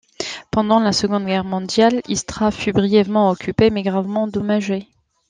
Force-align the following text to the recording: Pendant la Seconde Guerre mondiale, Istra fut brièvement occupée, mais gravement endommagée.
Pendant 0.49 0.79
la 0.79 0.93
Seconde 0.93 1.27
Guerre 1.27 1.43
mondiale, 1.43 2.01
Istra 2.07 2.49
fut 2.49 2.71
brièvement 2.71 3.29
occupée, 3.29 3.69
mais 3.69 3.83
gravement 3.83 4.23
endommagée. 4.23 4.87